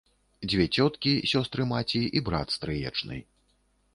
Дзве 0.51 0.63
цёткі, 0.77 1.11
сёстры 1.33 1.67
маці, 1.73 2.01
і 2.21 2.23
брат 2.31 2.47
стрыечны. 2.57 3.21